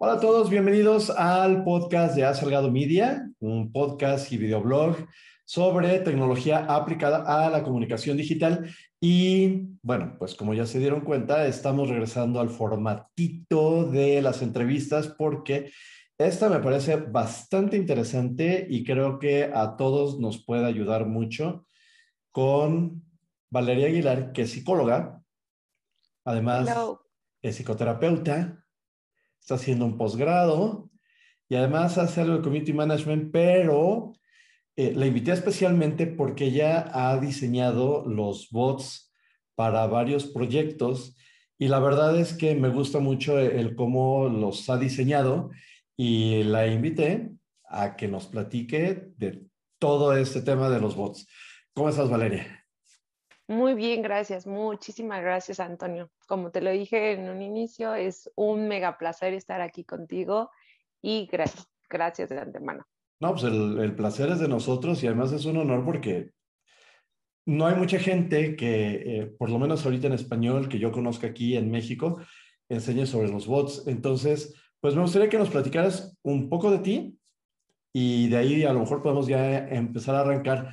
Hola 0.00 0.12
a 0.12 0.20
todos, 0.20 0.48
bienvenidos 0.48 1.10
al 1.10 1.64
podcast 1.64 2.14
de 2.14 2.24
Ha 2.24 2.32
Salgado 2.32 2.70
Media, 2.70 3.28
un 3.40 3.72
podcast 3.72 4.30
y 4.30 4.36
videoblog 4.36 4.96
sobre 5.44 5.98
tecnología 5.98 6.66
aplicada 6.66 7.24
a 7.26 7.50
la 7.50 7.64
comunicación 7.64 8.16
digital. 8.16 8.72
Y 9.00 9.70
bueno, 9.82 10.14
pues 10.16 10.36
como 10.36 10.54
ya 10.54 10.66
se 10.66 10.78
dieron 10.78 11.00
cuenta, 11.00 11.48
estamos 11.48 11.88
regresando 11.88 12.38
al 12.38 12.48
formatito 12.48 13.90
de 13.90 14.22
las 14.22 14.40
entrevistas 14.40 15.08
porque 15.08 15.72
esta 16.16 16.48
me 16.48 16.60
parece 16.60 16.94
bastante 16.94 17.76
interesante 17.76 18.68
y 18.70 18.84
creo 18.84 19.18
que 19.18 19.50
a 19.52 19.76
todos 19.76 20.20
nos 20.20 20.44
puede 20.44 20.66
ayudar 20.66 21.06
mucho 21.06 21.66
con 22.30 23.02
Valeria 23.50 23.88
Aguilar, 23.88 24.30
que 24.30 24.42
es 24.42 24.52
psicóloga, 24.52 25.20
además 26.24 26.68
es 27.42 27.56
psicoterapeuta, 27.56 28.64
está 29.48 29.54
haciendo 29.54 29.86
un 29.86 29.96
posgrado 29.96 30.90
y 31.48 31.54
además 31.54 31.96
hace 31.96 32.20
algo 32.20 32.36
de 32.36 32.42
community 32.42 32.74
management, 32.74 33.32
pero 33.32 34.12
eh, 34.76 34.92
la 34.94 35.06
invité 35.06 35.32
especialmente 35.32 36.06
porque 36.06 36.44
ella 36.44 36.90
ha 36.92 37.18
diseñado 37.18 38.04
los 38.06 38.50
bots 38.50 39.10
para 39.54 39.86
varios 39.86 40.26
proyectos 40.26 41.16
y 41.58 41.68
la 41.68 41.80
verdad 41.80 42.20
es 42.20 42.34
que 42.34 42.54
me 42.56 42.68
gusta 42.68 42.98
mucho 42.98 43.38
el 43.38 43.74
cómo 43.74 44.28
los 44.28 44.68
ha 44.68 44.76
diseñado 44.76 45.50
y 45.96 46.42
la 46.42 46.66
invité 46.66 47.30
a 47.64 47.96
que 47.96 48.06
nos 48.06 48.26
platique 48.26 49.12
de 49.16 49.46
todo 49.78 50.14
este 50.14 50.42
tema 50.42 50.68
de 50.68 50.78
los 50.78 50.94
bots. 50.94 51.26
¿Cómo 51.72 51.88
estás, 51.88 52.10
Valeria? 52.10 52.67
Muy 53.48 53.72
bien, 53.72 54.02
gracias. 54.02 54.46
Muchísimas 54.46 55.22
gracias, 55.22 55.58
Antonio. 55.58 56.10
Como 56.26 56.50
te 56.50 56.60
lo 56.60 56.70
dije 56.70 57.12
en 57.12 57.30
un 57.30 57.40
inicio, 57.40 57.94
es 57.94 58.30
un 58.36 58.68
mega 58.68 58.98
placer 58.98 59.32
estar 59.32 59.62
aquí 59.62 59.84
contigo 59.84 60.50
y 61.00 61.26
gracias, 61.32 61.66
gracias 61.88 62.28
de 62.28 62.38
antemano. 62.38 62.86
No, 63.20 63.32
pues 63.32 63.44
el, 63.44 63.94
placer 63.96 64.28
es 64.30 64.40
de 64.40 64.48
nosotros 64.48 65.02
y 65.02 65.06
además 65.06 65.32
es 65.32 65.46
un 65.46 65.56
honor 65.56 65.82
porque 65.82 66.30
no 67.46 67.66
hay 67.66 67.74
mucha 67.74 67.98
gente 67.98 68.54
que, 68.54 69.20
eh, 69.20 69.26
por 69.38 69.48
lo 69.48 69.58
menos 69.58 69.84
ahorita 69.84 70.08
en 70.08 70.12
español, 70.12 70.68
que 70.68 70.78
yo 70.78 70.92
conozca 70.92 71.28
aquí 71.28 71.56
en 71.56 71.70
México, 71.70 72.20
enseñe 72.68 73.06
sobre 73.06 73.30
los 73.30 73.46
bots. 73.46 73.84
Entonces, 73.86 74.54
pues 74.78 74.94
me 74.94 75.00
gustaría 75.00 75.30
que 75.30 75.38
nos 75.38 75.48
platicaras 75.48 76.18
un 76.22 76.50
poco 76.50 76.70
de 76.70 76.80
ti 76.80 77.18
y 77.94 78.28
de 78.28 78.36
ahí 78.36 78.64
a 78.64 78.74
lo 78.74 78.80
mejor 78.80 79.02
podemos 79.02 79.26
ya 79.26 79.66
empezar 79.68 80.14
a 80.16 80.20
arrancar 80.20 80.70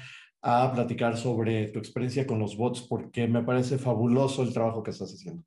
a 0.47 0.71
platicar 0.71 1.17
sobre 1.17 1.69
tu 1.69 1.79
experiencia 1.79 2.27
con 2.27 2.37
los 2.37 2.55
bots 2.55 2.83
porque 2.83 3.27
me 3.27 3.41
parece 3.41 3.79
fabuloso 3.79 4.43
el 4.43 4.53
trabajo 4.53 4.83
que 4.83 4.91
estás 4.91 5.11
haciendo. 5.11 5.43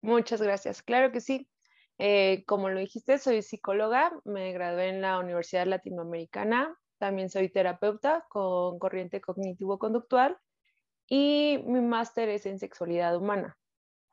Muchas 0.00 0.40
gracias. 0.40 0.80
Claro 0.80 1.10
que 1.10 1.20
sí. 1.20 1.48
Eh, 1.98 2.44
como 2.46 2.68
lo 2.68 2.78
dijiste, 2.78 3.18
soy 3.18 3.42
psicóloga, 3.42 4.12
me 4.24 4.52
gradué 4.52 4.90
en 4.90 5.00
la 5.00 5.18
Universidad 5.18 5.66
Latinoamericana, 5.66 6.78
también 6.98 7.30
soy 7.30 7.48
terapeuta 7.48 8.24
con 8.30 8.78
corriente 8.78 9.20
cognitivo-conductual 9.20 10.38
y 11.08 11.58
mi 11.66 11.80
máster 11.80 12.28
es 12.28 12.46
en 12.46 12.60
sexualidad 12.60 13.16
humana. 13.16 13.58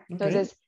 Entonces, 0.09 0.59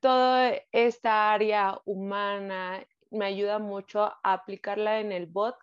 toda 0.00 0.52
esta 0.72 1.32
área 1.32 1.80
humana 1.86 2.86
me 3.10 3.24
ayuda 3.24 3.58
mucho 3.58 4.04
a 4.04 4.18
aplicarla 4.22 5.00
en 5.00 5.10
el 5.10 5.24
bot 5.24 5.56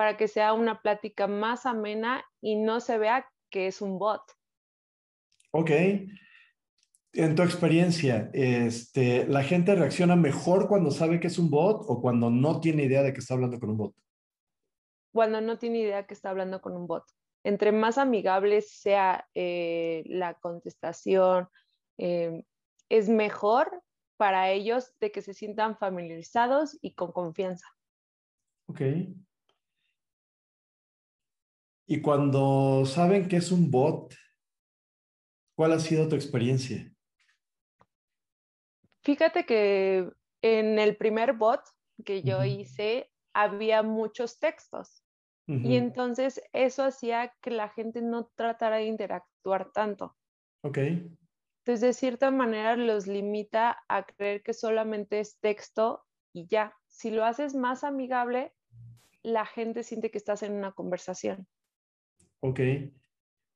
para 0.00 0.16
que 0.16 0.28
sea 0.28 0.54
una 0.54 0.80
plática 0.80 1.26
más 1.26 1.66
amena 1.66 2.24
y 2.40 2.56
no 2.56 2.80
se 2.80 2.96
vea 2.96 3.30
que 3.50 3.66
es 3.66 3.82
un 3.82 3.98
bot. 3.98 4.22
Ok. 5.50 5.70
En 7.12 7.34
tu 7.34 7.42
experiencia, 7.42 8.30
este, 8.32 9.26
¿la 9.26 9.42
gente 9.42 9.74
reacciona 9.74 10.16
mejor 10.16 10.68
cuando 10.68 10.90
sabe 10.90 11.20
que 11.20 11.26
es 11.26 11.38
un 11.38 11.50
bot 11.50 11.82
o 11.86 12.00
cuando 12.00 12.30
no 12.30 12.62
tiene 12.62 12.84
idea 12.84 13.02
de 13.02 13.12
que 13.12 13.18
está 13.18 13.34
hablando 13.34 13.60
con 13.60 13.68
un 13.68 13.76
bot? 13.76 13.94
Cuando 15.12 15.42
no 15.42 15.58
tiene 15.58 15.80
idea 15.80 16.06
que 16.06 16.14
está 16.14 16.30
hablando 16.30 16.62
con 16.62 16.74
un 16.74 16.86
bot. 16.86 17.04
Entre 17.44 17.70
más 17.70 17.98
amigable 17.98 18.62
sea 18.62 19.28
eh, 19.34 20.02
la 20.06 20.32
contestación, 20.32 21.46
eh, 21.98 22.42
es 22.88 23.10
mejor 23.10 23.82
para 24.16 24.50
ellos 24.50 24.94
de 24.98 25.12
que 25.12 25.20
se 25.20 25.34
sientan 25.34 25.76
familiarizados 25.76 26.78
y 26.80 26.94
con 26.94 27.12
confianza. 27.12 27.66
Ok. 28.64 28.80
Y 31.90 32.02
cuando 32.02 32.86
saben 32.86 33.26
que 33.26 33.38
es 33.38 33.50
un 33.50 33.68
bot, 33.68 34.14
¿cuál 35.56 35.72
ha 35.72 35.80
sido 35.80 36.08
tu 36.08 36.14
experiencia? 36.14 36.88
Fíjate 39.02 39.44
que 39.44 40.08
en 40.40 40.78
el 40.78 40.96
primer 40.96 41.32
bot 41.32 41.62
que 42.04 42.22
yo 42.22 42.44
hice 42.44 43.10
había 43.34 43.82
muchos 43.82 44.38
textos 44.38 45.02
y 45.48 45.74
entonces 45.74 46.40
eso 46.52 46.84
hacía 46.84 47.34
que 47.42 47.50
la 47.50 47.68
gente 47.68 48.02
no 48.02 48.30
tratara 48.36 48.76
de 48.76 48.84
interactuar 48.84 49.72
tanto. 49.72 50.16
Ok. 50.62 50.78
Entonces, 50.78 51.80
de 51.80 51.92
cierta 51.92 52.30
manera 52.30 52.76
los 52.76 53.08
limita 53.08 53.82
a 53.88 54.06
creer 54.06 54.44
que 54.44 54.52
solamente 54.52 55.18
es 55.18 55.40
texto 55.40 56.04
y 56.32 56.46
ya. 56.46 56.72
Si 56.86 57.10
lo 57.10 57.24
haces 57.24 57.56
más 57.56 57.82
amigable, 57.82 58.54
la 59.24 59.44
gente 59.44 59.82
siente 59.82 60.12
que 60.12 60.18
estás 60.18 60.44
en 60.44 60.52
una 60.52 60.70
conversación. 60.70 61.48
Ok. 62.40 62.60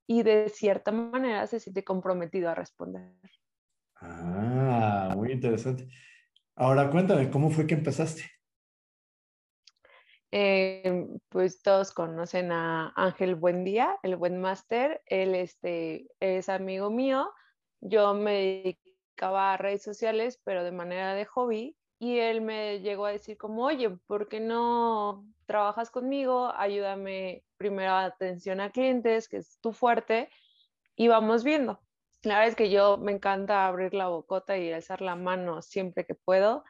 Y 0.07 0.23
de 0.23 0.49
cierta 0.51 0.93
manera 0.93 1.47
se 1.47 1.61
siente 1.61 1.85
comprometido 1.85 2.51
a 2.51 2.55
responder. 2.55 3.15
Ah, 3.97 5.13
muy 5.17 5.33
interesante. 5.33 5.89
Ahora 6.57 6.91
cuéntame, 6.91 7.31
¿cómo 7.31 7.51
fue 7.51 7.67
que 7.67 7.75
empezaste? 7.75 8.31
Eh, 10.31 11.07
pues 11.29 11.63
todos 11.63 11.93
conocen 11.93 12.51
a 12.53 12.93
Ángel 12.97 13.37
Buendía, 13.37 13.97
el 14.03 14.17
buen 14.17 14.41
máster. 14.41 15.01
Él 15.07 15.35
este, 15.35 16.09
es 16.21 16.49
amigo 16.49 16.91
mío. 16.91 17.31
Yo 17.81 18.15
me 18.15 18.77
dedicaba 19.15 19.55
a 19.55 19.57
redes 19.57 19.83
sociales, 19.83 20.41
pero 20.45 20.65
de 20.65 20.73
manera 20.73 21.15
de 21.15 21.25
hobby. 21.25 21.77
Y 22.01 22.19
él 22.19 22.41
me 22.41 22.81
llegó 22.81 23.07
a 23.07 23.13
decir 23.13 23.39
como, 23.39 23.65
oye, 23.65 23.91
¿por 24.07 24.29
qué 24.29 24.41
no 24.41 25.25
trabajas 25.45 25.91
conmigo? 25.91 26.53
Ayúdame 26.57 27.45
primero 27.57 27.93
atención 27.93 28.61
a 28.61 28.71
clientes, 28.71 29.29
que 29.29 29.39
es 29.39 29.59
tu 29.61 29.73
fuerte, 29.73 30.31
y 30.97 31.09
vamos 31.09 31.45
viendo. 31.45 31.81
La 32.23 32.35
verdad 32.35 32.49
es 32.49 32.57
que 32.57 32.71
yo 32.71 32.97
me 32.97 33.13
encanta 33.13 33.67
abrir 33.67 33.95
la 33.95 34.09
bocota 34.09 34.57
y 34.57 34.73
alzar 34.73 35.03
la 35.03 35.17
mano 35.17 35.63
siempre 35.63 36.07
que 36.07 36.15
puedo. 36.15 36.65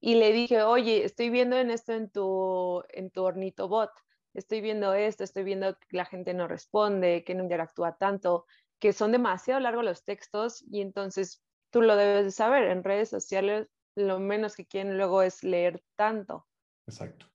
Y 0.00 0.16
le 0.16 0.32
dije, 0.32 0.62
oye, 0.62 1.04
estoy 1.04 1.30
viendo 1.30 1.56
en 1.56 1.70
esto 1.70 1.92
en 1.92 2.10
tu, 2.10 2.82
en 2.90 3.10
tu 3.10 3.22
ornito 3.22 3.68
bot, 3.68 3.90
estoy 4.34 4.60
viendo 4.60 4.94
esto, 4.94 5.24
estoy 5.24 5.44
viendo 5.44 5.76
que 5.78 5.96
la 5.96 6.04
gente 6.04 6.34
no 6.34 6.48
responde, 6.48 7.24
que 7.24 7.34
no 7.34 7.44
interactúa 7.44 7.96
tanto, 7.96 8.46
que 8.78 8.92
son 8.92 9.12
demasiado 9.12 9.60
largos 9.60 9.84
los 9.84 10.04
textos 10.04 10.64
y 10.70 10.80
entonces 10.80 11.42
tú 11.70 11.82
lo 11.82 11.96
debes 11.96 12.24
de 12.24 12.30
saber. 12.30 12.64
En 12.64 12.82
redes 12.84 13.10
sociales 13.10 13.68
lo 13.94 14.18
menos 14.18 14.56
que 14.56 14.66
quieren 14.66 14.96
luego 14.96 15.22
es 15.22 15.42
leer 15.42 15.82
tanto. 15.96 16.46
Exacto. 16.86 17.31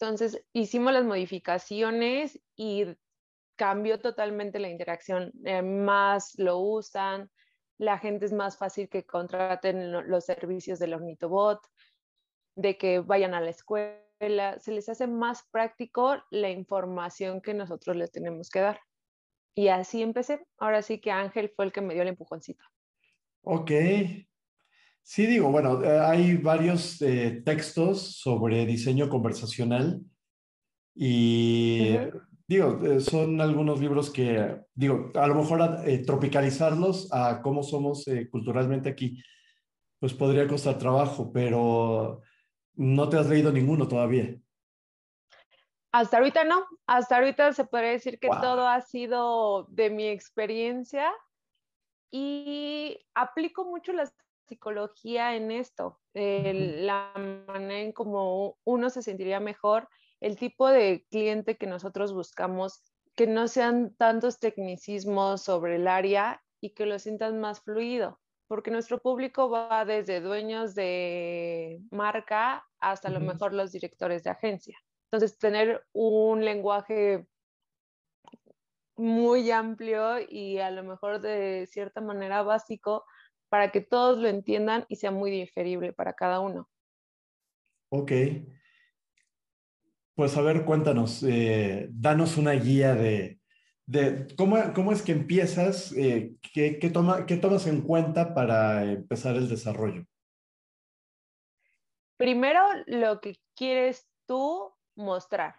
Entonces 0.00 0.42
hicimos 0.54 0.94
las 0.94 1.04
modificaciones 1.04 2.40
y 2.56 2.86
cambió 3.56 4.00
totalmente 4.00 4.58
la 4.58 4.70
interacción. 4.70 5.30
Eh, 5.44 5.60
más 5.60 6.38
lo 6.38 6.58
usan, 6.58 7.30
la 7.76 7.98
gente 7.98 8.24
es 8.24 8.32
más 8.32 8.56
fácil 8.56 8.88
que 8.88 9.04
contraten 9.04 9.92
los 10.08 10.24
servicios 10.24 10.78
del 10.78 10.94
Ornitobot, 10.94 11.60
de 12.56 12.78
que 12.78 13.00
vayan 13.00 13.34
a 13.34 13.42
la 13.42 13.50
escuela, 13.50 14.58
se 14.58 14.72
les 14.72 14.88
hace 14.88 15.06
más 15.06 15.46
práctico 15.50 16.22
la 16.30 16.48
información 16.48 17.42
que 17.42 17.52
nosotros 17.52 17.94
les 17.94 18.10
tenemos 18.10 18.48
que 18.48 18.60
dar. 18.60 18.80
Y 19.54 19.68
así 19.68 20.00
empecé. 20.00 20.46
Ahora 20.56 20.80
sí 20.80 20.98
que 20.98 21.10
Ángel 21.10 21.52
fue 21.54 21.66
el 21.66 21.72
que 21.72 21.82
me 21.82 21.92
dio 21.92 22.02
el 22.02 22.08
empujoncito. 22.08 22.64
Ok, 23.42 23.70
Sí, 25.02 25.26
digo, 25.26 25.50
bueno, 25.50 25.82
eh, 25.82 25.98
hay 25.98 26.36
varios 26.36 27.02
eh, 27.02 27.42
textos 27.44 28.20
sobre 28.20 28.64
diseño 28.64 29.08
conversacional 29.08 30.00
y 30.94 31.96
digo, 32.46 32.78
eh, 32.84 33.00
son 33.00 33.40
algunos 33.40 33.80
libros 33.80 34.10
que, 34.10 34.60
digo, 34.74 35.10
a 35.14 35.26
lo 35.26 35.34
mejor 35.34 35.82
tropicalizarlos 36.06 37.12
a 37.12 37.42
cómo 37.42 37.62
somos 37.62 38.04
culturalmente 38.30 38.88
aquí, 38.88 39.20
pues 39.98 40.14
podría 40.14 40.46
costar 40.46 40.78
trabajo, 40.78 41.32
pero 41.32 42.22
no 42.74 43.08
te 43.08 43.18
has 43.18 43.28
leído 43.28 43.50
ninguno 43.50 43.88
todavía. 43.88 44.36
Hasta 45.92 46.18
ahorita 46.18 46.44
no, 46.44 46.64
hasta 46.86 47.16
ahorita 47.16 47.52
se 47.52 47.64
puede 47.64 47.90
decir 47.90 48.20
que 48.20 48.28
todo 48.28 48.68
ha 48.68 48.80
sido 48.80 49.64
de 49.70 49.90
mi 49.90 50.06
experiencia 50.06 51.10
y 52.12 52.96
aplico 53.14 53.64
mucho 53.64 53.92
las 53.92 54.14
psicología 54.50 55.36
en 55.36 55.50
esto, 55.52 56.00
la 56.12 57.12
manera 57.46 57.80
en 57.80 57.92
cómo 57.92 58.58
uno 58.64 58.90
se 58.90 59.00
sentiría 59.00 59.38
mejor, 59.38 59.88
el 60.20 60.36
tipo 60.36 60.68
de 60.68 61.06
cliente 61.10 61.56
que 61.56 61.66
nosotros 61.66 62.12
buscamos, 62.12 62.82
que 63.14 63.26
no 63.26 63.46
sean 63.46 63.94
tantos 63.96 64.38
tecnicismos 64.38 65.42
sobre 65.42 65.76
el 65.76 65.86
área 65.86 66.42
y 66.60 66.74
que 66.74 66.84
lo 66.84 66.98
sientan 66.98 67.40
más 67.40 67.60
fluido. 67.60 68.18
porque 68.50 68.72
nuestro 68.72 68.98
público 68.98 69.48
va 69.48 69.84
desde 69.84 70.20
dueños 70.20 70.74
de 70.74 71.80
marca 71.92 72.66
hasta 72.80 73.06
a 73.06 73.12
lo 73.12 73.20
mejor 73.20 73.52
los 73.52 73.70
directores 73.70 74.24
de 74.24 74.30
agencia. 74.30 74.76
Entonces, 75.04 75.38
tener 75.38 75.86
un 75.92 76.44
lenguaje 76.44 77.28
muy 78.96 79.52
amplio 79.52 80.18
y 80.18 80.58
a 80.58 80.72
lo 80.72 80.82
mejor 80.82 81.20
de 81.20 81.68
cierta 81.70 82.00
manera 82.00 82.42
básico 82.42 83.04
para 83.50 83.70
que 83.70 83.82
todos 83.82 84.18
lo 84.18 84.28
entiendan 84.28 84.86
y 84.88 84.96
sea 84.96 85.10
muy 85.10 85.30
digerible 85.30 85.92
para 85.92 86.14
cada 86.14 86.40
uno. 86.40 86.70
Ok. 87.90 88.12
Pues 90.14 90.36
a 90.36 90.42
ver, 90.42 90.64
cuéntanos, 90.64 91.22
eh, 91.22 91.88
danos 91.90 92.36
una 92.36 92.52
guía 92.52 92.94
de, 92.94 93.40
cómo, 94.36 94.92
es 94.92 95.02
que 95.02 95.12
empiezas, 95.12 95.92
eh, 95.92 96.34
qué, 96.52 96.90
toma, 96.92 97.26
qué 97.26 97.36
tomas 97.36 97.66
en 97.66 97.82
cuenta 97.82 98.34
para 98.34 98.84
empezar 98.84 99.36
el 99.36 99.48
desarrollo. 99.48 100.04
Primero, 102.16 102.60
lo 102.86 103.20
que 103.20 103.36
quieres 103.56 104.08
tú 104.26 104.72
mostrar. 104.94 105.56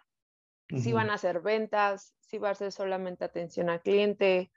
Si 0.68 0.92
van 0.94 1.10
a 1.10 1.14
hacer 1.14 1.42
ventas, 1.42 2.14
si 2.20 2.38
va 2.38 2.50
a 2.50 2.54
ser 2.54 2.72
solamente 2.72 3.26
atención 3.26 3.68
al 3.68 3.82
cliente, 3.82 4.50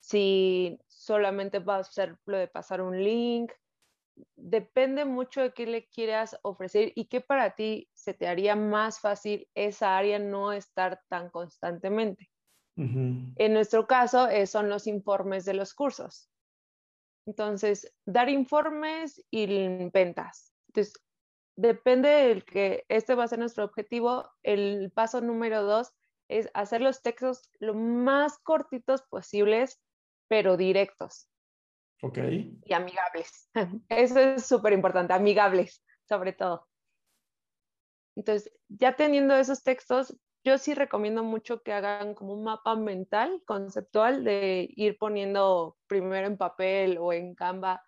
si 0.00 0.78
solamente 0.88 1.58
va 1.58 1.76
a 1.76 1.84
ser 1.84 2.16
lo 2.26 2.38
de 2.38 2.48
pasar 2.48 2.80
un 2.80 3.02
link. 3.02 3.52
Depende 4.36 5.04
mucho 5.04 5.40
de 5.40 5.52
qué 5.52 5.66
le 5.66 5.88
quieras 5.88 6.38
ofrecer 6.42 6.92
y 6.94 7.06
qué 7.06 7.20
para 7.20 7.54
ti 7.54 7.88
se 7.94 8.12
te 8.12 8.26
haría 8.26 8.56
más 8.56 9.00
fácil 9.00 9.48
esa 9.54 9.96
área 9.96 10.18
no 10.18 10.52
estar 10.52 11.00
tan 11.08 11.30
constantemente. 11.30 12.30
En 12.76 13.52
nuestro 13.52 13.86
caso 13.86 14.26
eh, 14.28 14.46
son 14.46 14.70
los 14.70 14.86
informes 14.86 15.44
de 15.44 15.52
los 15.52 15.74
cursos. 15.74 16.30
Entonces, 17.26 17.92
dar 18.06 18.30
informes 18.30 19.22
y 19.30 19.46
ventas. 19.90 20.54
Entonces, 20.68 20.94
depende 21.56 22.08
del 22.08 22.44
que 22.44 22.86
este 22.88 23.14
va 23.14 23.24
a 23.24 23.28
ser 23.28 23.38
nuestro 23.38 23.64
objetivo. 23.64 24.30
El 24.42 24.90
paso 24.92 25.20
número 25.20 25.62
dos 25.62 25.92
es 26.28 26.48
hacer 26.54 26.80
los 26.80 27.02
textos 27.02 27.42
lo 27.58 27.74
más 27.74 28.38
cortitos 28.38 29.02
posibles, 29.02 29.78
pero 30.30 30.56
directos. 30.56 31.28
Ok. 32.02 32.18
Y 32.64 32.72
amigables. 32.72 33.50
Eso 33.88 34.20
es 34.20 34.46
súper 34.46 34.72
importante, 34.72 35.12
amigables, 35.12 35.84
sobre 36.08 36.32
todo. 36.32 36.68
Entonces, 38.14 38.52
ya 38.68 38.94
teniendo 38.94 39.34
esos 39.34 39.64
textos, 39.64 40.16
yo 40.44 40.56
sí 40.56 40.74
recomiendo 40.74 41.24
mucho 41.24 41.62
que 41.62 41.72
hagan 41.72 42.14
como 42.14 42.34
un 42.34 42.44
mapa 42.44 42.76
mental, 42.76 43.42
conceptual, 43.44 44.22
de 44.22 44.68
ir 44.76 44.96
poniendo 44.98 45.76
primero 45.88 46.28
en 46.28 46.36
papel 46.36 46.96
o 46.98 47.12
en 47.12 47.34
Canva 47.34 47.82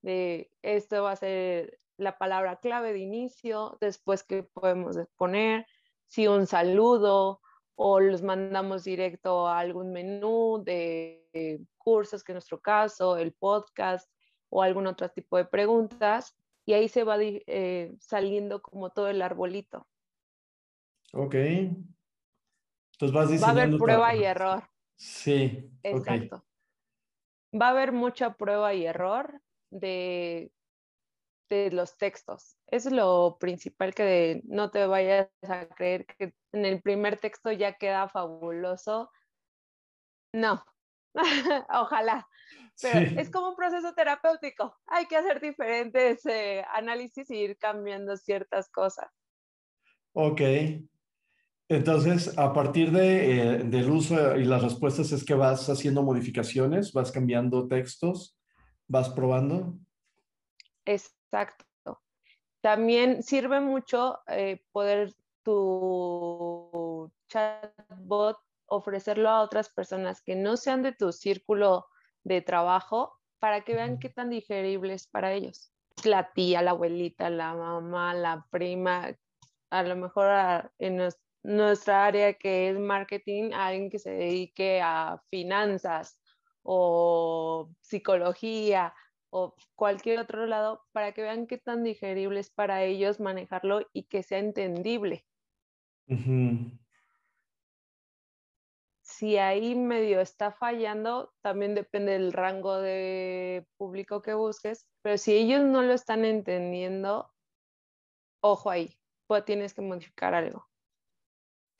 de 0.00 0.52
esto 0.62 1.02
va 1.02 1.12
a 1.12 1.16
ser 1.16 1.80
la 1.96 2.16
palabra 2.16 2.60
clave 2.60 2.92
de 2.92 3.00
inicio, 3.00 3.76
después 3.80 4.22
que 4.22 4.44
podemos 4.44 4.96
poner, 5.16 5.66
si 6.06 6.28
un 6.28 6.46
saludo 6.46 7.40
o 7.74 7.98
los 7.98 8.22
mandamos 8.22 8.84
directo 8.84 9.48
a 9.48 9.58
algún 9.58 9.92
menú 9.92 10.62
de 10.64 11.60
cursos, 11.88 12.22
que 12.22 12.32
en 12.32 12.34
nuestro 12.34 12.60
caso, 12.60 13.16
el 13.16 13.32
podcast 13.32 14.10
o 14.50 14.62
algún 14.62 14.86
otro 14.86 15.08
tipo 15.08 15.38
de 15.38 15.46
preguntas, 15.46 16.36
y 16.66 16.74
ahí 16.74 16.88
se 16.88 17.02
va 17.02 17.16
eh, 17.20 17.96
saliendo 17.98 18.60
como 18.60 18.90
todo 18.90 19.08
el 19.08 19.22
arbolito. 19.22 19.86
Ok. 21.14 21.34
Entonces 21.34 23.12
vas 23.12 23.30
diciendo. 23.30 23.46
Va 23.46 23.48
a 23.48 23.64
haber 23.64 23.78
prueba 23.78 24.14
y 24.14 24.24
error. 24.24 24.64
Sí. 24.96 25.70
Exacto. 25.82 26.44
Va 27.58 27.68
a 27.68 27.70
haber 27.70 27.92
mucha 27.92 28.34
prueba 28.34 28.74
y 28.74 28.84
error 28.84 29.40
de 29.70 30.52
de 31.48 31.70
los 31.70 31.96
textos. 31.96 32.56
Eso 32.66 32.88
es 32.88 32.94
lo 32.94 33.38
principal 33.38 33.94
que 33.94 34.42
no 34.44 34.70
te 34.70 34.86
vayas 34.86 35.30
a 35.42 35.66
creer 35.66 36.06
que 36.06 36.34
en 36.52 36.64
el 36.64 36.82
primer 36.82 37.18
texto 37.18 37.50
ya 37.52 37.74
queda 37.74 38.08
fabuloso. 38.08 39.10
No, 40.34 40.62
ojalá. 41.70 42.26
Pero 42.80 43.20
es 43.20 43.30
como 43.30 43.50
un 43.50 43.56
proceso 43.56 43.92
terapéutico. 43.94 44.76
Hay 44.86 45.06
que 45.06 45.16
hacer 45.16 45.40
diferentes 45.40 46.24
eh, 46.26 46.64
análisis 46.72 47.28
y 47.30 47.36
ir 47.36 47.58
cambiando 47.58 48.16
ciertas 48.16 48.70
cosas. 48.70 49.08
Ok. 50.12 50.40
Entonces, 51.68 52.38
a 52.38 52.52
partir 52.52 52.92
de, 52.92 53.40
eh, 53.40 53.58
del 53.64 53.90
uso 53.90 54.36
y 54.36 54.44
las 54.44 54.62
respuestas 54.62 55.12
es 55.12 55.24
que 55.24 55.34
vas 55.34 55.68
haciendo 55.68 56.02
modificaciones, 56.02 56.92
vas 56.92 57.12
cambiando 57.12 57.68
textos, 57.68 58.38
vas 58.86 59.10
probando. 59.10 59.76
Exacto. 60.86 61.66
También 62.62 63.22
sirve 63.22 63.60
mucho 63.60 64.18
eh, 64.28 64.64
poder 64.72 65.14
tu 65.42 67.12
chatbot 67.28 68.38
ofrecerlo 68.68 69.28
a 69.28 69.42
otras 69.42 69.68
personas 69.68 70.22
que 70.22 70.36
no 70.36 70.56
sean 70.56 70.82
de 70.82 70.92
tu 70.92 71.12
círculo 71.12 71.86
de 72.24 72.40
trabajo 72.42 73.14
para 73.38 73.62
que 73.62 73.74
vean 73.74 73.98
qué 73.98 74.08
tan 74.08 74.30
digerible 74.30 74.94
es 74.94 75.06
para 75.06 75.32
ellos. 75.32 75.72
La 76.04 76.32
tía, 76.32 76.62
la 76.62 76.72
abuelita, 76.72 77.30
la 77.30 77.54
mamá, 77.54 78.14
la 78.14 78.46
prima, 78.50 79.16
a 79.70 79.82
lo 79.82 79.96
mejor 79.96 80.72
en 80.78 81.08
nuestra 81.42 82.06
área 82.06 82.34
que 82.34 82.70
es 82.70 82.78
marketing, 82.78 83.52
alguien 83.52 83.90
que 83.90 83.98
se 83.98 84.10
dedique 84.10 84.80
a 84.82 85.22
finanzas 85.30 86.20
o 86.62 87.70
psicología 87.80 88.94
o 89.30 89.54
cualquier 89.74 90.20
otro 90.20 90.46
lado 90.46 90.82
para 90.92 91.12
que 91.12 91.22
vean 91.22 91.46
qué 91.46 91.58
tan 91.58 91.82
digerible 91.82 92.40
es 92.40 92.50
para 92.50 92.82
ellos 92.82 93.20
manejarlo 93.20 93.80
y 93.92 94.04
que 94.04 94.22
sea 94.22 94.38
entendible. 94.38 95.24
Si 99.18 99.36
ahí 99.36 99.74
medio 99.74 100.20
está 100.20 100.52
fallando, 100.52 101.34
también 101.40 101.74
depende 101.74 102.12
del 102.12 102.32
rango 102.32 102.76
de 102.76 103.66
público 103.76 104.22
que 104.22 104.32
busques, 104.34 104.86
pero 105.02 105.18
si 105.18 105.32
ellos 105.32 105.64
no 105.64 105.82
lo 105.82 105.92
están 105.92 106.24
entendiendo, 106.24 107.28
ojo 108.40 108.70
ahí, 108.70 108.96
pues 109.26 109.44
tienes 109.44 109.74
que 109.74 109.82
modificar 109.82 110.34
algo. 110.34 110.68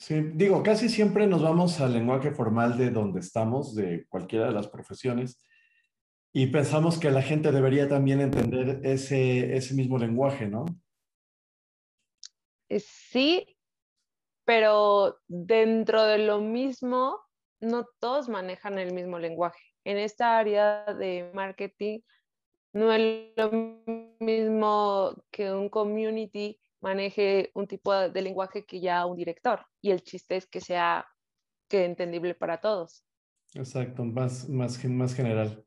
Sí, 0.00 0.20
digo, 0.34 0.64
casi 0.64 0.88
siempre 0.88 1.28
nos 1.28 1.40
vamos 1.40 1.80
al 1.80 1.92
lenguaje 1.92 2.32
formal 2.32 2.76
de 2.76 2.90
donde 2.90 3.20
estamos, 3.20 3.76
de 3.76 4.04
cualquiera 4.08 4.46
de 4.46 4.54
las 4.54 4.66
profesiones, 4.66 5.40
y 6.32 6.48
pensamos 6.48 6.98
que 6.98 7.12
la 7.12 7.22
gente 7.22 7.52
debería 7.52 7.88
también 7.88 8.20
entender 8.20 8.80
ese, 8.82 9.56
ese 9.56 9.74
mismo 9.74 9.96
lenguaje, 9.96 10.48
¿no? 10.48 10.66
Eh, 12.68 12.80
sí, 12.80 13.56
pero 14.44 15.20
dentro 15.28 16.02
de 16.02 16.18
lo 16.18 16.40
mismo, 16.40 17.27
no 17.60 17.86
todos 17.98 18.28
manejan 18.28 18.78
el 18.78 18.92
mismo 18.92 19.18
lenguaje. 19.18 19.62
En 19.84 19.98
esta 19.98 20.38
área 20.38 20.84
de 20.84 21.30
marketing, 21.34 22.00
no 22.72 22.92
es 22.92 23.32
lo 23.36 23.50
mismo 24.20 25.14
que 25.30 25.52
un 25.52 25.68
community 25.68 26.60
maneje 26.80 27.50
un 27.54 27.66
tipo 27.66 27.92
de 27.92 28.22
lenguaje 28.22 28.64
que 28.64 28.80
ya 28.80 29.06
un 29.06 29.16
director. 29.16 29.66
Y 29.80 29.90
el 29.90 30.02
chiste 30.02 30.36
es 30.36 30.46
que 30.46 30.60
sea 30.60 31.06
que 31.68 31.84
entendible 31.84 32.34
para 32.34 32.60
todos. 32.60 33.04
Exacto, 33.54 34.04
más, 34.04 34.48
más, 34.48 34.84
más 34.84 35.14
general. 35.14 35.64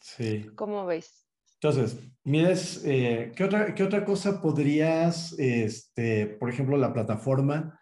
Sí. 0.00 0.46
¿Cómo 0.56 0.86
ves? 0.86 1.26
Entonces, 1.60 2.00
mires, 2.24 2.82
eh, 2.84 3.32
¿qué, 3.36 3.44
otra, 3.44 3.74
¿qué 3.74 3.82
otra 3.82 4.04
cosa 4.04 4.40
podrías, 4.40 5.36
este, 5.38 6.26
por 6.26 6.48
ejemplo, 6.48 6.76
la 6.76 6.92
plataforma? 6.92 7.80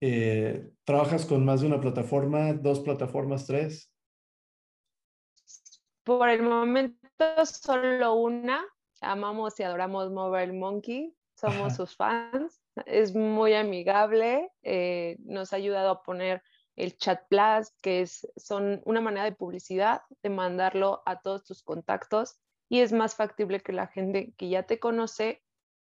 Eh, 0.00 0.70
¿Trabajas 0.84 1.26
con 1.26 1.44
más 1.44 1.60
de 1.60 1.66
una 1.66 1.80
plataforma, 1.80 2.52
dos 2.52 2.80
plataformas, 2.80 3.46
tres? 3.46 3.92
Por 6.04 6.28
el 6.28 6.42
momento 6.42 6.98
solo 7.44 8.14
una. 8.14 8.64
Amamos 9.00 9.58
y 9.60 9.62
adoramos 9.62 10.10
Mobile 10.10 10.52
Monkey. 10.52 11.14
Somos 11.34 11.76
sus 11.76 11.96
fans. 11.96 12.60
Es 12.86 13.14
muy 13.14 13.54
amigable. 13.54 14.50
Eh, 14.62 15.16
nos 15.20 15.52
ha 15.52 15.56
ayudado 15.56 15.90
a 15.90 16.02
poner 16.02 16.42
el 16.76 16.96
chat 16.96 17.26
plus, 17.28 17.72
que 17.82 18.02
es, 18.02 18.26
son 18.36 18.80
una 18.84 19.00
manera 19.00 19.24
de 19.24 19.32
publicidad, 19.32 20.02
de 20.22 20.30
mandarlo 20.30 21.02
a 21.04 21.20
todos 21.20 21.44
tus 21.44 21.62
contactos 21.62 22.38
y 22.70 22.80
es 22.80 22.92
más 22.92 23.16
factible 23.16 23.60
que 23.60 23.72
la 23.72 23.88
gente 23.88 24.32
que 24.38 24.48
ya 24.48 24.62
te 24.62 24.78
conoce 24.78 25.42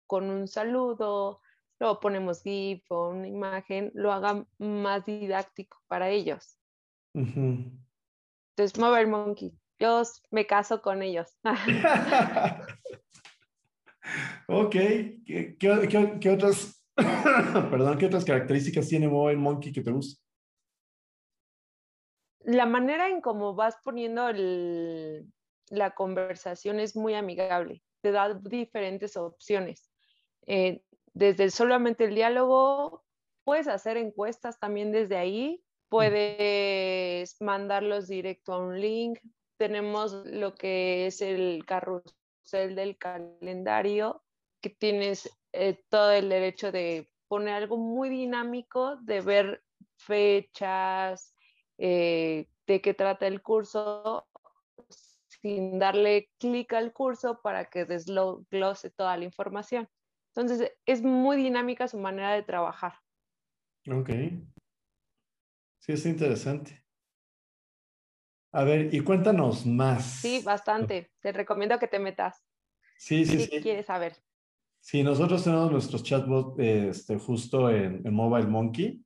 con 0.07 0.29
un 0.29 0.47
saludo, 0.47 1.41
luego 1.79 1.99
ponemos 1.99 2.43
GIF 2.43 2.83
o 2.89 3.09
una 3.09 3.27
imagen, 3.27 3.91
lo 3.93 4.11
haga 4.11 4.45
más 4.57 5.05
didáctico 5.05 5.77
para 5.87 6.09
ellos. 6.09 6.57
Entonces, 7.13 8.79
Mobile 8.79 9.07
Monkey, 9.07 9.53
yo 9.79 10.03
me 10.31 10.45
caso 10.45 10.81
con 10.81 11.01
ellos. 11.01 11.37
ok, 14.47 14.71
¿Qué, 14.71 15.57
qué, 15.59 16.17
qué 16.21 16.29
otras, 16.29 16.85
perdón, 16.95 17.97
qué 17.97 18.05
otras 18.05 18.25
características 18.25 18.87
tiene 18.87 19.07
Mobile 19.07 19.37
Monkey 19.37 19.71
que 19.71 19.81
te 19.81 19.91
gusta? 19.91 20.25
la 22.45 22.65
manera 22.65 23.09
en 23.09 23.21
cómo 23.21 23.55
vas 23.55 23.77
poniendo 23.83 24.29
la 25.69 25.95
conversación 25.95 26.79
es 26.79 26.95
muy 26.95 27.15
amigable, 27.15 27.83
te 28.01 28.11
da 28.11 28.33
diferentes 28.33 29.17
opciones. 29.17 29.91
Eh, 30.45 30.83
desde 31.15 31.49
solamente 31.49 32.03
el 32.03 32.13
diálogo, 32.13 33.03
puedes 33.45 33.67
hacer 33.67 33.97
encuestas 33.97 34.59
también 34.59 34.91
desde 34.91 35.15
ahí, 35.15 35.63
puedes 35.87 37.41
mandarlos 37.41 38.07
directo 38.07 38.53
a 38.53 38.59
un 38.59 38.79
link. 38.79 39.19
Tenemos 39.57 40.13
lo 40.25 40.55
que 40.55 41.07
es 41.07 41.21
el 41.21 41.63
carrusel 41.65 42.75
del 42.75 42.97
calendario, 42.97 44.23
que 44.61 44.69
tienes 44.69 45.29
eh, 45.53 45.81
todo 45.89 46.11
el 46.11 46.27
derecho 46.27 46.73
de 46.73 47.09
poner 47.29 47.53
algo 47.53 47.77
muy 47.77 48.09
dinámico, 48.09 48.97
de 48.97 49.21
ver 49.21 49.63
fechas, 49.97 51.33
eh, 51.77 52.49
de 52.67 52.81
qué 52.81 52.93
trata 52.93 53.25
el 53.25 53.41
curso, 53.41 54.27
sin 55.41 55.79
darle 55.79 56.29
clic 56.39 56.73
al 56.73 56.91
curso 56.91 57.39
para 57.41 57.65
que 57.65 57.85
desglose 57.85 58.89
toda 58.89 59.15
la 59.15 59.23
información. 59.23 59.87
Entonces, 60.35 60.73
es 60.85 61.01
muy 61.01 61.37
dinámica 61.37 61.87
su 61.87 61.97
manera 61.97 62.33
de 62.33 62.43
trabajar. 62.43 62.93
Ok. 63.89 64.09
Sí, 65.79 65.93
es 65.93 66.05
interesante. 66.05 66.83
A 68.51 68.63
ver, 68.63 68.93
y 68.93 68.99
cuéntanos 69.01 69.65
más. 69.65 70.03
Sí, 70.03 70.41
bastante. 70.43 71.11
Te 71.21 71.31
recomiendo 71.31 71.77
que 71.79 71.87
te 71.87 71.99
metas. 71.99 72.43
Sí, 72.97 73.25
sí, 73.25 73.47
¿Qué 73.49 73.61
quieres 73.61 73.85
saber? 73.85 74.17
Sí, 74.79 75.03
nosotros 75.03 75.43
tenemos 75.43 75.71
nuestros 75.71 76.03
chatbots 76.03 76.59
este, 76.59 77.17
justo 77.17 77.69
en, 77.69 78.01
Mobile 78.13 78.47
Monkey. 78.47 79.03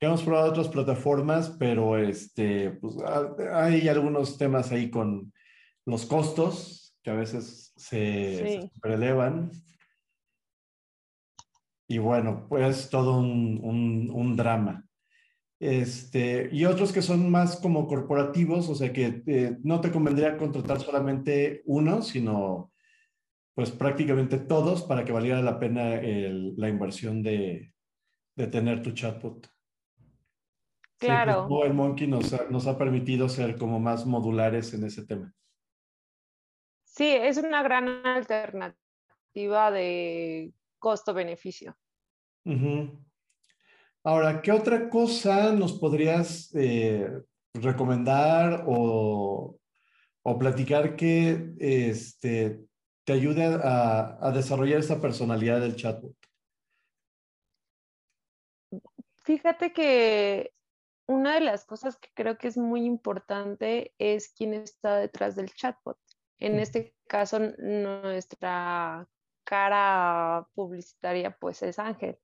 Hemos 0.00 0.22
probado 0.22 0.50
otras 0.50 0.68
plataformas, 0.68 1.50
pero 1.58 1.96
este, 1.96 2.70
pues, 2.70 2.96
hay 3.52 3.88
algunos 3.88 4.36
temas 4.36 4.72
ahí 4.72 4.90
con 4.90 5.32
los 5.84 6.04
costos 6.04 6.85
que 7.06 7.12
a 7.12 7.14
veces 7.14 7.72
se, 7.76 8.68
prelevan. 8.82 9.52
Y 11.86 11.98
bueno, 11.98 12.48
pues 12.48 12.90
todo 12.90 13.20
un, 13.20 14.34
drama. 14.36 14.84
Este, 15.60 16.48
y 16.50 16.64
otros 16.64 16.92
que 16.92 17.02
son 17.02 17.30
más 17.30 17.60
como 17.60 17.86
corporativos, 17.86 18.68
o 18.68 18.74
sea 18.74 18.92
que 18.92 19.22
eh, 19.24 19.56
no 19.62 19.80
te 19.80 19.92
convendría 19.92 20.36
contratar 20.36 20.80
solamente 20.80 21.62
uno, 21.66 22.02
sino 22.02 22.72
pues 23.54 23.70
prácticamente 23.70 24.38
todos 24.38 24.82
para 24.82 25.04
que 25.04 25.12
valiera 25.12 25.40
la 25.42 25.60
pena 25.60 26.00
la 26.02 26.68
inversión 26.68 27.22
de, 27.22 27.72
tener 28.34 28.82
tu 28.82 28.90
chatbot. 28.90 29.46
Pues, 29.46 29.52
claro. 30.98 31.46
el 31.64 31.72
Monkey 31.72 32.08
nos 32.08 32.32
ha, 32.32 32.50
nos 32.50 32.66
ha 32.66 32.76
permitido 32.76 33.28
ser 33.28 33.56
como 33.56 33.78
más 33.78 34.04
modulares 34.06 34.74
en 34.74 34.82
ese 34.82 35.06
tema. 35.06 35.32
Sí, 36.96 37.10
es 37.10 37.36
una 37.36 37.62
gran 37.62 38.06
alternativa 38.06 39.70
de 39.70 40.54
costo-beneficio. 40.78 41.76
Ahora, 44.02 44.40
¿qué 44.40 44.50
otra 44.50 44.88
cosa 44.88 45.52
nos 45.52 45.78
podrías 45.78 46.54
eh, 46.54 47.06
recomendar 47.52 48.64
o, 48.66 49.58
o, 50.22 50.38
platicar 50.38 50.96
que 50.96 51.52
este, 51.58 52.60
te 53.04 53.12
ayude 53.12 53.44
a, 53.44 54.32
desarrollar 54.32 54.78
esa 54.78 54.98
personalidad 54.98 55.60
del 55.60 55.76
chatbot? 55.76 56.16
Fíjate 59.24 59.74
que 59.74 60.54
una 61.06 61.34
de 61.34 61.40
las 61.40 61.66
cosas 61.66 61.98
que 61.98 62.08
creo 62.14 62.38
que 62.38 62.48
es 62.48 62.56
muy 62.56 62.86
importante 62.86 63.92
es 63.98 64.32
quién 64.32 64.54
está 64.54 64.96
detrás 64.96 65.36
del 65.36 65.52
chatbot. 65.52 65.98
En 66.38 66.58
este 66.58 66.94
caso, 67.06 67.38
nuestra 67.58 69.08
cara 69.44 70.46
publicitaria 70.54 71.36
pues 71.38 71.62
es 71.62 71.78
Ángel. 71.78 72.18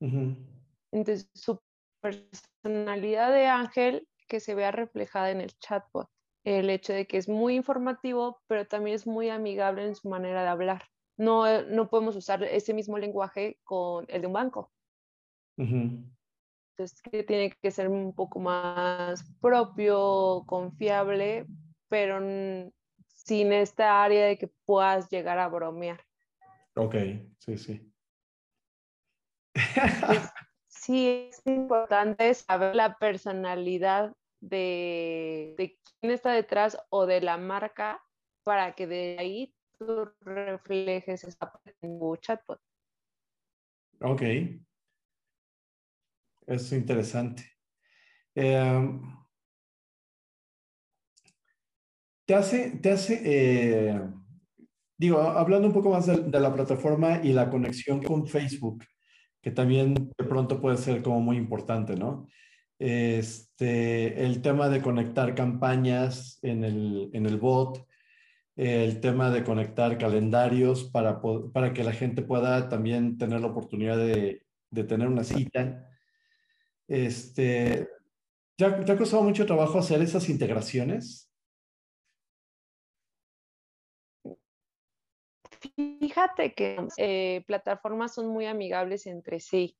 Entonces, 0.00 1.28
su 1.34 1.60
personalidad 2.00 3.32
de 3.32 3.46
Ángel 3.46 4.08
que 4.28 4.40
se 4.40 4.54
vea 4.54 4.70
reflejada 4.70 5.30
en 5.30 5.40
el 5.40 5.56
chatbot 5.58 6.08
el 6.44 6.70
hecho 6.70 6.92
de 6.92 7.06
que 7.06 7.16
es 7.18 7.28
muy 7.28 7.54
informativo, 7.54 8.40
pero 8.46 8.66
también 8.66 8.94
es 8.94 9.06
muy 9.06 9.28
amigable 9.28 9.86
en 9.86 9.94
su 9.94 10.08
manera 10.08 10.42
de 10.42 10.48
hablar. 10.48 10.84
No, 11.16 11.46
eh, 11.46 11.66
no 11.68 11.90
podemos 11.90 12.16
usar 12.16 12.42
ese 12.44 12.72
mismo 12.72 12.98
lenguaje 12.98 13.58
con 13.62 14.06
el 14.08 14.22
de 14.22 14.26
un 14.26 14.32
banco. 14.32 14.72
Entonces, 15.58 17.02
que 17.02 17.22
tiene 17.24 17.52
que 17.60 17.70
ser 17.70 17.88
un 17.88 18.14
poco 18.14 18.40
más 18.40 19.22
propio, 19.40 20.44
confiable, 20.46 21.46
pero 21.88 22.20
sin 23.24 23.52
esta 23.52 24.02
área 24.02 24.26
de 24.26 24.38
que 24.38 24.48
puedas 24.64 25.08
llegar 25.10 25.38
a 25.38 25.48
bromear. 25.48 26.00
Ok, 26.74 26.94
sí, 27.38 27.58
sí. 27.58 27.92
sí, 30.68 31.28
es 31.30 31.42
importante 31.44 32.32
saber 32.34 32.74
la 32.74 32.96
personalidad 32.96 34.14
de, 34.40 35.54
quién 36.00 36.12
está 36.12 36.32
detrás 36.32 36.78
o 36.88 37.06
de 37.06 37.20
la 37.20 37.36
marca 37.36 38.02
para 38.42 38.74
que 38.74 38.86
de 38.86 39.16
ahí 39.18 39.54
tú 39.78 40.10
reflejes 40.20 41.24
esa 41.24 41.50
parte 41.50 41.76
en 41.82 41.98
tu 41.98 42.16
chatbot. 42.16 42.60
Ok. 44.00 44.22
Es 46.46 46.72
interesante. 46.72 47.44
Em, 48.34 49.19
te 52.30 52.36
hace, 52.36 52.70
te 52.80 52.92
hace 52.92 53.20
eh, 53.24 54.00
digo, 54.96 55.18
hablando 55.18 55.66
un 55.66 55.74
poco 55.74 55.90
más 55.90 56.06
de, 56.06 56.38
la 56.38 56.54
plataforma 56.54 57.20
y 57.24 57.32
la 57.32 57.50
conexión 57.50 58.00
con 58.00 58.28
Facebook, 58.28 58.84
que 59.42 59.50
también 59.50 59.94
de 59.94 60.24
pronto 60.24 60.60
puede 60.60 60.76
ser 60.76 61.02
como 61.02 61.20
muy 61.20 61.36
importante, 61.36 61.96
¿no? 61.96 62.28
este, 62.78 64.24
el 64.24 64.42
tema 64.42 64.68
de 64.68 64.80
conectar 64.80 65.34
campañas 65.34 66.38
en 66.42 66.62
el, 66.62 67.10
en 67.14 67.26
el 67.26 67.36
bot, 67.36 67.84
el 68.54 69.00
tema 69.00 69.30
de 69.30 69.42
conectar 69.42 69.98
calendarios 69.98 70.84
para, 70.84 71.20
para 71.52 71.72
que 71.72 71.82
la 71.82 71.92
gente 71.92 72.22
pueda 72.22 72.68
también 72.68 73.18
tener 73.18 73.40
la 73.40 73.48
oportunidad 73.48 73.96
de, 73.96 74.46
de 74.70 74.84
tener 74.84 75.08
una 75.08 75.24
cita. 75.24 75.84
Este, 76.86 77.88
¿te, 78.54 78.64
ha, 78.64 78.84
¿Te 78.84 78.92
ha 78.92 78.96
costado 78.96 79.24
mucho 79.24 79.46
trabajo 79.46 79.80
hacer 79.80 80.00
esas 80.00 80.28
integraciones? 80.28 81.29
Fíjate 85.60 86.54
que 86.54 86.78
eh, 86.96 87.44
plataformas 87.46 88.14
son 88.14 88.28
muy 88.28 88.46
amigables 88.46 89.06
entre 89.06 89.40
sí. 89.40 89.76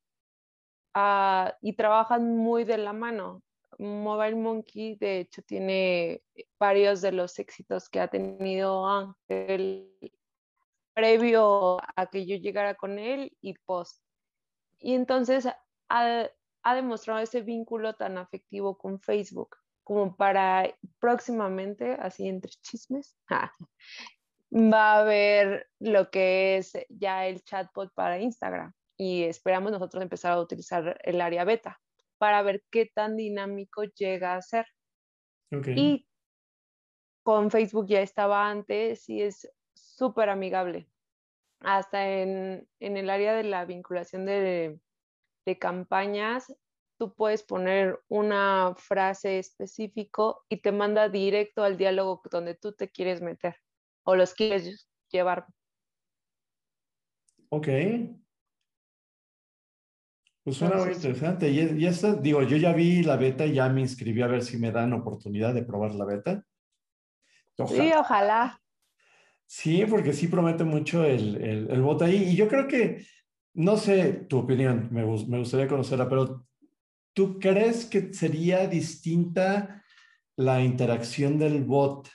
Ah, 0.95 1.57
y 1.61 1.75
trabajan 1.75 2.37
muy 2.37 2.65
de 2.65 2.79
la 2.79 2.93
mano. 2.93 3.43
Mobile 3.79 4.37
Monkey, 4.37 4.97
de 4.97 5.21
hecho, 5.21 5.43
tiene 5.43 6.23
varios 6.59 7.01
de 7.01 7.13
los 7.13 7.39
éxitos 7.39 7.89
que 7.89 8.01
ha 8.01 8.09
tenido 8.09 8.87
Ángel 8.87 9.97
previo 10.93 11.79
a 11.97 12.07
que 12.11 12.27
yo 12.27 12.37
llegara 12.37 12.75
con 12.75 12.99
él 12.99 13.37
y 13.41 13.55
post. 13.65 14.03
Y 14.79 14.95
entonces 14.95 15.47
ha, 15.89 16.31
ha 16.63 16.75
demostrado 16.75 17.21
ese 17.21 17.41
vínculo 17.41 17.95
tan 17.95 18.19
afectivo 18.19 18.77
con 18.77 19.01
Facebook 19.01 19.57
como 19.85 20.15
para 20.15 20.73
próximamente, 20.99 21.95
así 21.95 22.29
entre 22.29 22.53
chismes, 22.63 23.17
va 24.53 24.95
a 24.95 25.01
haber 25.01 25.69
lo 25.79 26.11
que 26.11 26.57
es 26.57 26.73
ya 26.89 27.27
el 27.27 27.43
chatbot 27.43 27.93
para 27.95 28.19
Instagram 28.21 28.73
y 28.97 29.23
esperamos 29.25 29.73
nosotros 29.73 30.03
empezar 30.03 30.33
a 30.33 30.41
utilizar 30.41 31.01
el 31.05 31.21
área 31.21 31.45
beta 31.45 31.81
para 32.19 32.43
ver 32.43 32.63
qué 32.71 32.87
tan 32.87 33.17
dinámico 33.17 33.85
llega 33.85 34.35
a 34.35 34.43
ser. 34.43 34.67
Y 35.51 36.07
con 37.23 37.51
Facebook 37.51 37.87
ya 37.87 38.03
estaba 38.03 38.51
antes 38.51 39.09
y 39.09 39.23
es 39.23 39.51
súper 39.75 40.29
amigable. 40.29 40.89
Hasta 41.61 42.09
en, 42.09 42.69
el 42.79 43.11
área 43.11 43.35
de 43.35 43.45
la 43.45 43.65
vinculación 43.65 44.27
de, 44.27 44.79
de 45.45 45.59
campañas, 45.59 46.55
tú 46.99 47.15
puedes 47.15 47.43
poner 47.43 48.01
una 48.09 48.75
frase 48.77 49.39
específico 49.39 50.45
y 50.49 50.59
te 50.59 50.73
manda 50.73 51.09
directo 51.09 51.65
al 51.65 51.77
diálogo 51.77 52.23
donde 52.31 52.55
tú 52.55 52.73
te 52.73 52.91
quieres 52.91 53.23
meter 53.23 53.57
o 54.05 54.17
los 54.17 54.35
quieres 54.35 54.89
llevar. 55.11 55.47
Ok, 57.51 57.69
pues 60.43 60.57
suena 60.57 60.77
muy 60.77 60.95
interesante. 60.95 61.51
Y, 61.51 61.87
esto, 61.87 62.15
digo, 62.15 62.43
yo 62.43 62.57
ya 62.57 62.73
vi 62.73 63.03
la 63.03 63.17
beta 63.17 63.45
y 63.45 63.55
ya 63.55 63.69
me 63.69 63.83
inscribí 63.83 64.23
a 64.23 64.27
ver 64.27 64.43
si 64.43 64.57
me 64.57 64.73
dan 64.73 64.93
oportunidad 64.93 65.55
de 65.55 65.63
probar 65.63 65.95
la 65.95 66.05
beta. 66.05 66.45
Sí, 67.69 67.93
ojalá. 67.97 68.61
Sí, 69.47 69.85
porque 69.89 70.13
sí 70.13 70.29
promete 70.29 70.65
mucho 70.65 71.05
el, 71.05 71.37
el, 71.37 71.71
el 71.71 71.83
bot 71.83 72.03
ahí. 72.03 72.31
Y 72.31 72.37
yo 72.37 72.49
creo 72.49 72.67
que, 72.67 73.05
no 73.55 73.77
sé 73.77 74.13
tu 74.29 74.39
opinión, 74.39 74.89
me, 74.91 75.05
me 75.05 75.39
gustaría 75.39 75.69
conocerla, 75.69 76.09
pero 76.09 76.47
¿tú 77.13 77.39
crees 77.39 77.85
que 77.85 78.15
sería 78.15 78.67
distinta 78.67 79.85
la 80.37 80.63
interacción 80.63 81.39
del 81.39 81.65
bot, 81.65 82.09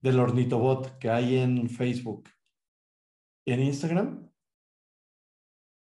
del 0.00 0.20
ornitobot 0.20 0.98
que 0.98 1.10
hay 1.10 1.38
en 1.38 1.68
Facebook, 1.68 2.28
en 3.46 3.60
Instagram? 3.60 4.30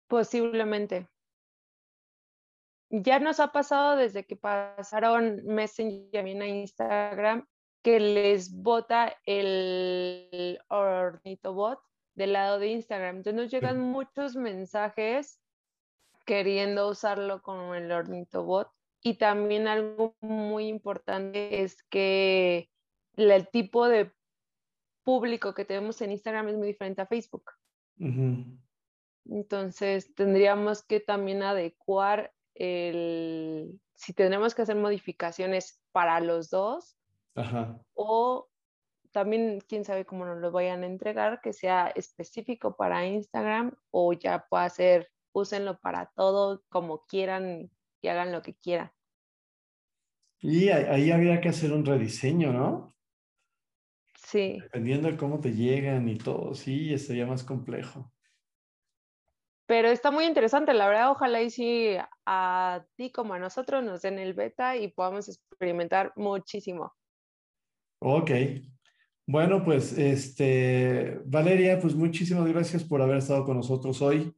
Posiblemente. 0.09 1.09
Ya 2.91 3.19
nos 3.19 3.39
ha 3.41 3.53
pasado 3.53 3.97
desde 3.97 4.25
que 4.25 4.37
pasaron 4.37 5.45
Messenger 5.45 6.25
a 6.25 6.47
Instagram 6.47 7.47
que 7.83 8.01
les 8.01 8.51
bota 8.53 9.15
el 9.27 10.59
ornitobot 10.69 11.81
del 12.15 12.33
lado 12.33 12.59
de 12.59 12.69
Instagram. 12.69 13.19
Entonces 13.19 13.35
nos 13.35 13.51
llegan 13.51 13.79
muchos 13.79 14.37
mensajes 14.37 15.41
queriendo 16.25 16.89
usarlo 16.89 17.43
como 17.43 17.75
el 17.75 17.93
ornitobot. 17.93 18.71
Y 19.01 19.15
también 19.15 19.69
algo 19.69 20.17
muy 20.21 20.67
importante 20.67 21.63
es 21.63 21.83
que 21.85 22.69
el 23.19 23.49
tipo 23.49 23.89
de 23.89 24.13
público 25.03 25.55
que 25.55 25.65
tenemos 25.65 26.01
en 26.03 26.13
Instagram 26.13 26.49
es 26.49 26.57
muy 26.57 26.69
diferente 26.69 27.03
a 27.03 27.07
Facebook. 27.07 27.51
Entonces 29.25 30.15
tendríamos 30.15 30.83
que 30.85 31.01
también 31.01 31.43
adecuar 31.43 32.33
el, 32.55 33.81
si 33.95 34.13
tenemos 34.13 34.55
que 34.55 34.63
hacer 34.63 34.77
modificaciones 34.77 35.83
para 35.93 36.21
los 36.21 36.51
dos, 36.51 36.97
o 37.95 38.49
también 39.13 39.61
quién 39.69 39.85
sabe 39.85 40.05
cómo 40.05 40.25
nos 40.25 40.39
lo 40.39 40.51
vayan 40.51 40.83
a 40.83 40.87
entregar, 40.87 41.41
que 41.41 41.53
sea 41.53 41.89
específico 41.89 42.77
para 42.77 43.07
Instagram 43.07 43.77
o 43.91 44.13
ya 44.13 44.47
pueda 44.49 44.69
ser, 44.69 45.09
úsenlo 45.33 45.79
para 45.79 46.11
todo 46.15 46.63
como 46.69 47.05
quieran 47.07 47.71
y 48.01 48.09
hagan 48.09 48.33
lo 48.33 48.43
que 48.43 48.55
quieran. 48.55 48.91
Y 50.41 50.69
ahí 50.69 51.11
había 51.11 51.41
que 51.41 51.49
hacer 51.49 51.73
un 51.73 51.85
rediseño, 51.85 52.53
¿no? 52.53 52.95
Sí. 54.29 54.59
Dependiendo 54.61 55.11
de 55.11 55.17
cómo 55.17 55.41
te 55.41 55.55
llegan 55.55 56.07
y 56.07 56.19
todo, 56.19 56.55
sí, 56.55 56.99
sería 56.99 57.25
más 57.25 57.45
complejo. 57.45 58.13
Pero 59.67 59.89
está 59.89 60.11
muy 60.11 60.27
interesante, 60.27 60.75
la 60.75 60.87
verdad, 60.87 61.11
ojalá 61.11 61.41
y 61.41 61.49
si 61.49 61.97
a 62.27 62.85
ti 62.97 63.11
como 63.11 63.33
a 63.33 63.39
nosotros 63.39 63.83
nos 63.83 64.03
den 64.03 64.19
el 64.19 64.35
beta 64.35 64.77
y 64.77 64.89
podamos 64.89 65.31
experimentar 65.31 66.13
muchísimo. 66.15 66.93
Ok. 68.01 68.31
Bueno, 69.27 69.65
pues 69.65 69.97
este, 69.97 71.21
Valeria, 71.25 71.81
pues 71.81 71.95
muchísimas 71.95 72.47
gracias 72.49 72.85
por 72.85 73.01
haber 73.01 73.17
estado 73.17 73.47
con 73.47 73.57
nosotros 73.57 74.03
hoy. 74.03 74.35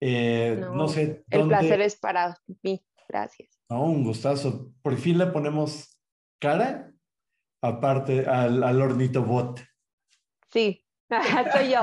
Eh, 0.00 0.58
no, 0.60 0.86
sé. 0.86 1.24
El 1.30 1.48
placer 1.48 1.80
es 1.80 1.96
para 1.96 2.36
mí. 2.62 2.84
Gracias. 3.08 3.58
No, 3.70 3.84
un 3.84 4.04
gustazo. 4.04 4.70
Por 4.82 4.96
fin 4.96 5.16
le 5.16 5.26
ponemos 5.26 5.98
cara 6.38 6.93
aparte 7.64 8.26
al, 8.26 8.62
al 8.62 8.80
hornito 8.80 9.22
bot. 9.22 9.60
Sí, 10.52 10.84
soy 11.52 11.70
yo. 11.70 11.80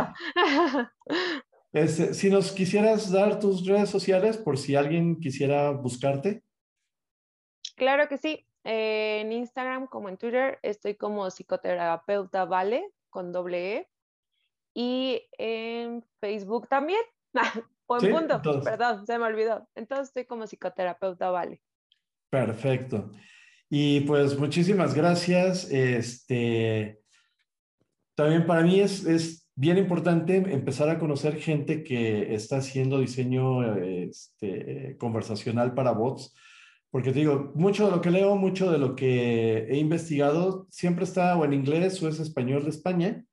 Este, 1.73 2.13
si 2.13 2.29
nos 2.29 2.51
quisieras 2.51 3.11
dar 3.11 3.39
tus 3.39 3.65
redes 3.65 3.89
sociales 3.89 4.37
por 4.37 4.57
si 4.57 4.75
alguien 4.75 5.19
quisiera 5.19 5.71
buscarte. 5.71 6.43
Claro 7.75 8.07
que 8.07 8.17
sí. 8.17 8.45
en 8.63 9.31
Instagram 9.31 9.87
como 9.87 10.09
en 10.09 10.17
Twitter 10.17 10.59
estoy 10.61 10.95
como 10.95 11.29
psicoterapeuta 11.31 12.45
Vale 12.45 12.91
con 13.09 13.31
doble 13.31 13.77
E. 13.77 13.89
Y 14.73 15.27
en 15.37 16.03
Facebook 16.19 16.67
también. 16.67 17.01
o 17.87 18.01
en 18.01 18.13
punto, 18.13 18.41
perdón, 18.63 19.05
se 19.05 19.17
me 19.17 19.25
olvidó. 19.25 19.67
Entonces 19.75 20.09
estoy 20.09 20.25
como 20.25 20.45
psicoterapeuta 20.45 21.31
Vale. 21.31 21.61
Perfecto. 22.29 23.11
Y 23.73 24.01
pues 24.01 24.37
muchísimas 24.37 24.93
gracias. 24.93 25.71
Este, 25.71 26.99
también 28.15 28.45
para 28.45 28.63
mí 28.63 28.81
es, 28.81 29.05
es 29.05 29.49
bien 29.55 29.77
importante 29.77 30.35
empezar 30.35 30.89
a 30.89 30.99
conocer 30.99 31.37
gente 31.37 31.81
que 31.81 32.35
está 32.35 32.57
haciendo 32.57 32.99
diseño 32.99 33.77
este, 33.77 34.97
conversacional 34.97 35.73
para 35.73 35.93
bots, 35.93 36.35
porque 36.89 37.13
te 37.13 37.19
digo, 37.19 37.53
mucho 37.55 37.85
de 37.85 37.91
lo 37.91 38.01
que 38.01 38.11
leo, 38.11 38.35
mucho 38.35 38.69
de 38.69 38.77
lo 38.77 38.93
que 38.93 39.59
he 39.59 39.77
investigado, 39.77 40.67
siempre 40.69 41.05
está 41.05 41.37
o 41.37 41.45
en 41.45 41.53
inglés 41.53 42.03
o 42.03 42.09
es 42.09 42.19
español 42.19 42.65
de 42.65 42.71
España. 42.71 43.23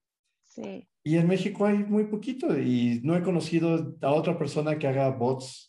Sí. 0.45 0.89
Y 1.03 1.17
en 1.17 1.27
México 1.27 1.67
hay 1.67 1.79
muy 1.79 2.05
poquito 2.05 2.57
y 2.57 3.01
no 3.03 3.17
he 3.17 3.25
conocido 3.25 3.97
a 4.03 4.13
otra 4.13 4.39
persona 4.39 4.79
que 4.79 4.87
haga 4.87 5.11
bots 5.11 5.69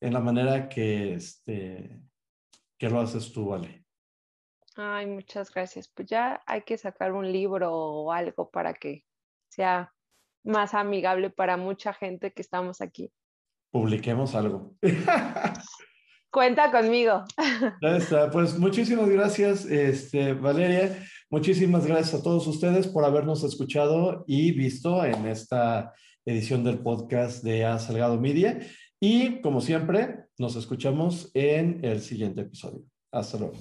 en 0.00 0.14
la 0.14 0.20
manera 0.20 0.70
que, 0.70 1.12
este, 1.12 2.00
que 2.78 2.88
lo 2.88 3.00
haces 3.00 3.30
tú, 3.30 3.48
Vale. 3.48 3.85
Ay, 4.76 5.06
muchas 5.06 5.52
gracias. 5.52 5.88
Pues 5.88 6.08
ya 6.08 6.42
hay 6.46 6.62
que 6.62 6.76
sacar 6.76 7.12
un 7.12 7.30
libro 7.32 7.72
o 7.72 8.12
algo 8.12 8.50
para 8.50 8.74
que 8.74 9.04
sea 9.48 9.94
más 10.44 10.74
amigable 10.74 11.30
para 11.30 11.56
mucha 11.56 11.94
gente 11.94 12.32
que 12.32 12.42
estamos 12.42 12.80
aquí. 12.80 13.10
Publiquemos 13.70 14.34
algo. 14.34 14.74
Cuenta 16.30 16.70
conmigo. 16.70 17.24
Ya 17.82 17.96
está. 17.96 18.30
Pues 18.30 18.58
muchísimas 18.58 19.08
gracias, 19.08 19.64
este, 19.64 20.34
Valeria. 20.34 21.02
Muchísimas 21.30 21.86
gracias 21.86 22.20
a 22.20 22.22
todos 22.22 22.46
ustedes 22.46 22.86
por 22.86 23.04
habernos 23.04 23.42
escuchado 23.44 24.24
y 24.26 24.52
visto 24.52 25.04
en 25.04 25.26
esta 25.26 25.94
edición 26.26 26.62
del 26.62 26.80
podcast 26.80 27.42
de 27.42 27.64
A 27.64 27.78
Salgado 27.78 28.20
Media. 28.20 28.60
Y 29.00 29.40
como 29.40 29.60
siempre, 29.60 30.26
nos 30.38 30.56
escuchamos 30.56 31.30
en 31.34 31.82
el 31.82 32.00
siguiente 32.00 32.42
episodio. 32.42 32.82
Hasta 33.10 33.38
luego. 33.38 33.54